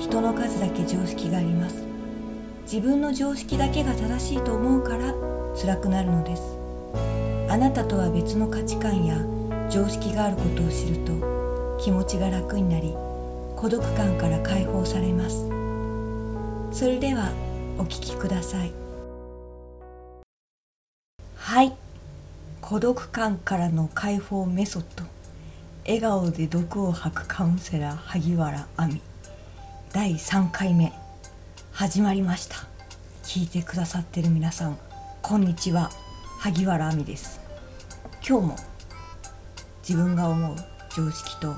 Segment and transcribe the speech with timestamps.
[0.00, 1.84] 人の数だけ常識があります。
[2.62, 5.14] 自分の常識だけが正しいと思うから
[5.54, 6.42] 辛くなるのです。
[7.50, 9.18] あなたとは別の価値観や
[9.68, 12.94] 常識があることを知ると気持ちが楽になり
[13.56, 15.48] 孤独感から解放されます。
[16.72, 17.30] それでは
[17.76, 18.72] お聞きください。
[21.36, 21.76] はい。
[22.62, 25.04] 孤独感からの解放メソッド。
[25.84, 29.09] 笑顔で毒を吐くカウンセラー萩原亜美。
[29.92, 30.92] 第3回目。
[31.72, 32.54] 始まりました。
[33.24, 34.78] 聞いてくださってる皆さん
[35.20, 35.90] こんにちは。
[36.38, 37.40] 萩原亜美です。
[38.26, 38.56] 今日も
[39.82, 40.56] 自分が思う
[40.94, 41.56] 常識と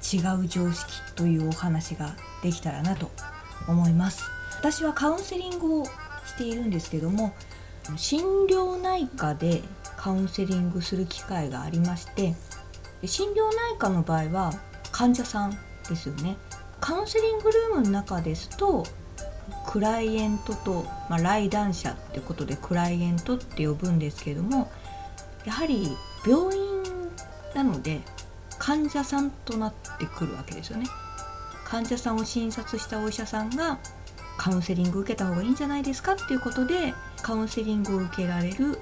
[0.00, 3.10] 違う常識というお話ができたらなと
[3.68, 4.24] 思います。
[4.58, 7.34] 私はカウンセリングをしているんですけども
[7.96, 9.62] 心療内科で
[9.98, 12.34] カウンセリングする機会がありまして
[13.04, 14.52] 心療内科の場合は
[14.90, 16.38] 患者さんですよね。
[16.84, 18.84] カウンセリングルームの中ですと
[19.66, 24.70] クライエントと、まあ、来談者ってことでクライエントって呼ぶんですけども
[25.46, 25.96] やはり
[26.26, 26.82] 病院
[27.54, 28.02] なので
[28.58, 30.84] 患者さんとなってくるわけですよね。
[31.64, 33.78] 患者さんを診察したお医者さんが
[34.36, 38.78] カウンセリング受けた方がいいんじゃないですかっていうことでカウンセリングを受けられる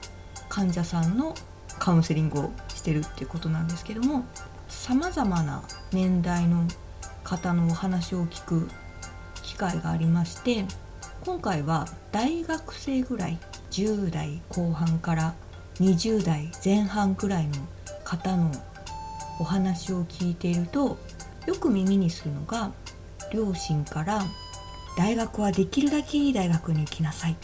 [0.49, 1.37] 患者さんの
[1.79, 4.25] カウンセリングをしてるっていうことなんですけども
[4.67, 6.67] さまざまな年代の
[7.25, 8.69] 方のお話を聞く
[9.43, 10.65] 機会がありまして
[11.25, 13.39] 今回は大学生ぐらい
[13.71, 15.35] 10代後半から
[15.77, 17.55] 20代前半くらいの
[18.05, 18.51] 方の
[19.39, 20.99] お話を聞いていると
[21.47, 22.73] よく耳にするのが
[23.33, 24.23] 両親から
[24.97, 27.37] 「大学はできるだけいい大学に行きなさい」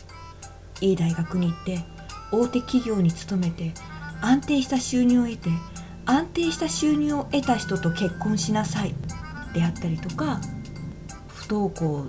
[0.80, 1.84] 「いい大学に行って
[2.30, 3.72] 大手企業に勤めて
[4.20, 5.50] 安定した収入を得て
[6.04, 8.94] 安定した収入を得た人と結婚しなさい」
[9.52, 10.40] であったりとか
[11.28, 12.06] 不登校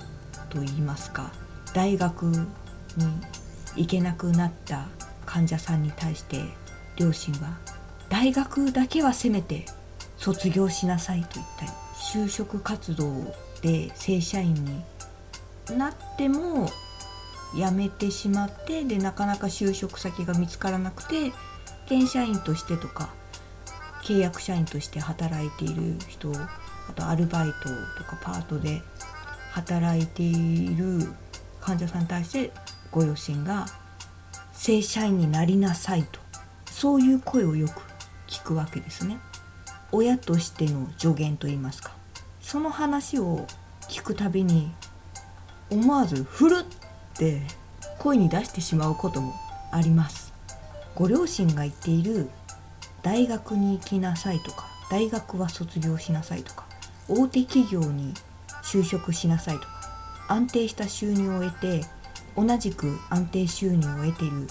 [0.49, 1.31] といいますか
[1.73, 2.47] 大学に
[3.75, 4.87] 行けなくなった
[5.25, 6.43] 患者さんに対して
[6.97, 7.57] 両親は
[8.09, 9.65] 大学だけはせめて
[10.17, 11.71] 卒業しなさいと言ったり
[12.13, 14.81] 就職活動で正社員に
[15.77, 16.69] なっても
[17.55, 21.31] 辞めてしまってでなかなか就職先が見つからなくて
[21.85, 23.09] 転社員としてとか
[24.03, 26.31] 契約社員として働いている人
[26.89, 28.81] あとアルバイトとかパートで
[29.51, 31.11] 働いている
[31.61, 32.51] 患者さんに対して
[32.91, 33.65] ご両親が
[34.53, 36.19] 正社員になりなさいと
[36.71, 37.81] そういう声をよく
[38.27, 39.19] 聞くわけですね。
[39.91, 41.93] 親としての助言といいますか。
[42.41, 43.45] その話を
[43.89, 44.71] 聞くたびに
[45.69, 47.41] 思わずふるって
[47.97, 49.33] 声に出してしまうことも
[49.71, 50.33] あります。
[50.95, 52.29] ご両親が言っている
[53.01, 56.68] 大学に行きなさいとか大学は卒業しなさいとか
[57.09, 58.13] 大手企業に
[58.63, 59.67] 就職しなさいとか
[60.27, 61.81] 安定した収入を得て
[62.35, 64.47] 同じく安定収入を得ている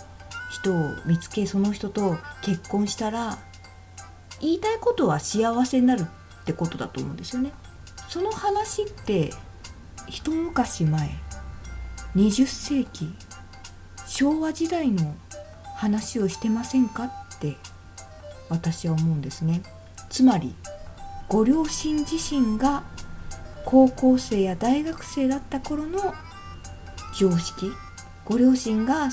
[0.51, 3.39] 人を見つけその人と結婚したら
[4.41, 7.53] 言いたいことは幸せになるってことだと思うんですよね。
[8.09, 9.31] その話って
[10.07, 11.11] 一昔前
[12.17, 13.15] 20世紀
[14.07, 15.15] 昭和時代の
[15.77, 17.57] 話をしてませんかって
[18.49, 19.63] 私は思うんですね。
[20.09, 20.55] つまり
[21.29, 22.83] ご両親自身が
[23.67, 26.15] 高校生や大学生だった頃の
[27.15, 27.71] 常識
[28.25, 29.11] ご両親が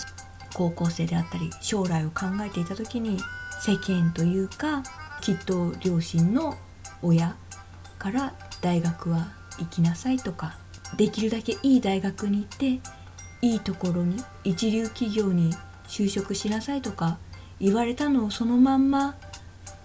[0.54, 3.18] 高校生であったり将来を考えていた時に
[3.62, 4.82] 世間というか
[5.22, 6.56] きっと両親の
[7.02, 7.36] 親
[8.00, 9.28] から大学は
[9.60, 10.58] 行きなさいとか
[10.96, 12.80] できるだけいい大学に行って
[13.42, 15.54] いいところに一流企業に
[15.88, 17.18] 就職しなさいとか
[17.60, 19.16] 言われたのをそのまんま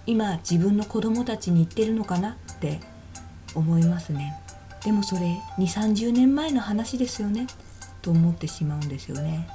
[0.07, 2.81] 今自分の子供たちに言ってるのかなって
[3.55, 4.41] 思いますね。
[4.85, 5.21] でもそれ
[5.59, 7.47] 2 3 0年前の話ですよね？
[8.03, 9.49] と思ってしまうんですよね。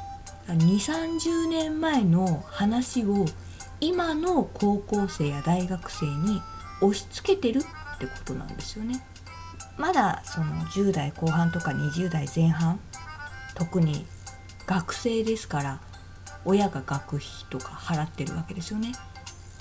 [0.48, 3.26] 2 3 0年前の話を
[3.82, 6.42] 今の高校生や大学生に
[6.82, 9.04] 押し付けてるってことなんですよね。
[9.78, 12.80] まだその10代後半とか20代前半
[13.56, 14.06] 特に
[14.66, 15.82] 学生ですから
[16.46, 18.94] 親が学費とか払ってるわけですよね。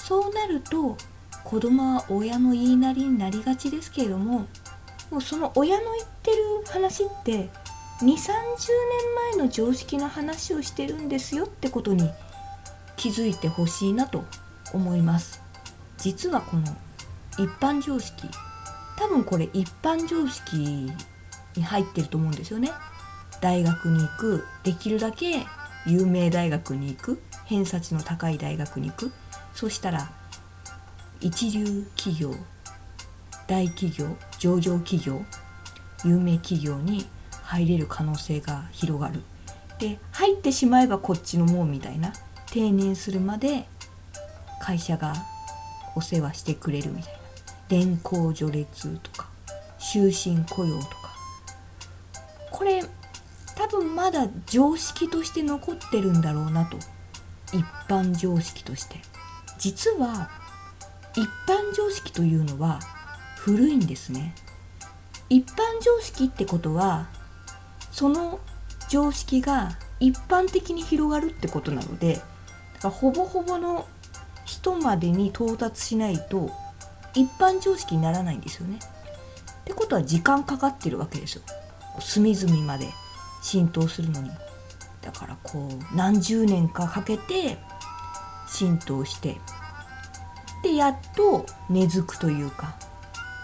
[0.07, 0.99] そうなると
[1.45, 4.47] 子供は親の言いなりになりがちですけれども
[5.11, 6.37] もうその親の言ってる
[6.67, 8.19] 話って2 3 0年
[9.33, 12.11] 前の常識の話をしてるんですよってことに
[12.97, 14.25] 気づいてほしいなと
[14.75, 15.43] 思います。
[15.97, 16.65] 実はこの
[17.39, 18.29] 一般常識
[18.99, 20.93] 多分これ一般常識
[21.57, 22.71] に入ってると思うんですよね。
[23.41, 25.47] 大学に行くできるだけ
[25.87, 29.13] 有名大学に行く偏差値の高い大学に行く
[29.55, 30.11] そしたら
[31.21, 32.35] 一流企業
[33.47, 35.23] 大企業上場企業
[36.05, 37.07] 有名企業に
[37.43, 39.23] 入れる可能性が広がる。
[39.79, 42.13] で入ってしまえばこっちのもんみたいな。
[42.51, 43.67] 定年するまで
[44.61, 45.15] 会社が
[45.97, 47.19] お世話してくれるみたいな。
[47.69, 49.29] 年功序列とか
[49.79, 51.15] 終身雇用とか。
[52.51, 52.83] これ
[53.57, 56.77] 多分まだ常識として残ってるんだろうなと。
[57.53, 59.14] 一般常識として。
[59.59, 60.31] 実は
[61.15, 62.81] 一般常識というのは
[63.39, 64.35] 古いんですね
[65.29, 67.09] 一般常識ってことは
[67.91, 68.41] その
[68.91, 72.25] 常識が一般的に広がるってことなのでだか
[72.85, 73.87] らほぼほぼの
[74.45, 76.51] 人までに到達しないと
[77.15, 78.79] 一般常識にならないんですよね。
[79.61, 81.43] ってことは時間かかってるわけですよ。
[82.01, 82.89] 隅々まで
[83.43, 84.31] 浸透するのに。
[85.01, 87.59] だからこう何十年かかけて
[88.49, 89.37] 浸透して。
[90.63, 92.77] でやっと根付くというか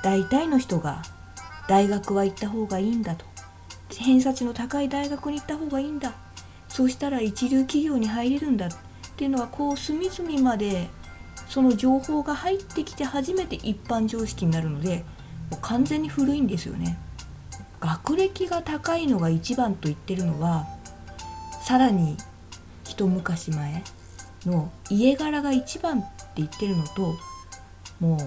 [0.03, 1.03] 大体の人が
[1.69, 3.25] 大学は行った方がいいんだと。
[3.95, 6.15] 偏差値の高い大学に行った方がいいんだ。
[6.69, 8.71] そうしたら一流企業に入れるんだっ
[9.17, 10.89] ていうのはこう隅々まで
[11.49, 15.05] その情報が入ってきて初めて一般常識になるので
[15.51, 16.97] もう完全に古いんですよね。
[17.81, 20.67] 学歴が高いのが一番と言ってるのは
[21.63, 22.17] さらに
[22.85, 23.83] 一昔前
[24.47, 27.15] の家柄が一番って言ってるのと
[27.99, 28.19] もう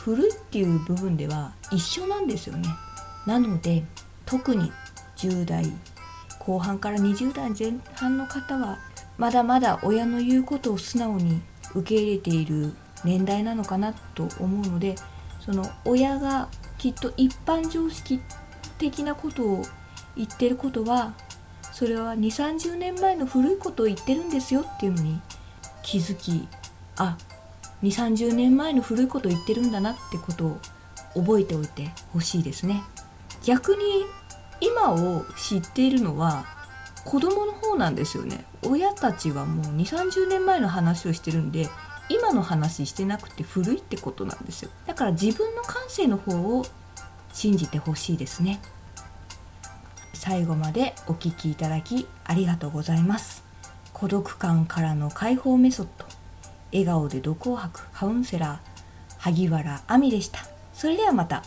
[0.00, 2.68] 古いっていう部分では一緒なんですよね。
[3.26, 3.84] なので
[4.24, 4.72] 特に
[5.16, 5.64] 10代
[6.38, 8.78] 後半から20代前半の方は
[9.18, 11.42] まだまだ親の言うことを素直に
[11.74, 12.72] 受け入れている
[13.04, 14.94] 年代なのかなと思うので
[15.40, 16.48] その親が
[16.78, 18.20] きっと一般常識
[18.78, 19.62] 的なことを
[20.16, 21.14] 言ってることは
[21.78, 25.20] それは2 3 0年前の古いことを言ってるんですよっていうのに
[25.84, 26.48] 気づき
[26.96, 27.16] あ
[27.84, 30.60] 2 3 0年前の古いことを言ってるんだなってことを
[31.14, 32.82] 覚えておいてほしいですね。
[33.44, 34.04] 逆に
[34.60, 36.46] 今を知っているのは
[37.04, 38.44] 子供の方なんですよね。
[38.66, 41.68] 親たちはもう2 3 0年前の話をしてるんで
[42.08, 44.70] 今の話してなくて古いってことなんですよ。
[44.86, 46.64] だから自分の感性の方を
[47.32, 48.60] 信じてほしいですね。
[50.28, 53.42] 最後までお聴きいただきありがとうございます。
[53.94, 56.04] 孤独感からの解放メソッド。
[56.70, 60.40] 笑顔で毒を吐くカウンセラー萩原亜美でした。
[60.74, 61.42] それではまた。